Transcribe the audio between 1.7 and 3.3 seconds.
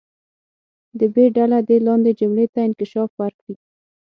لاندې جملې ته انکشاف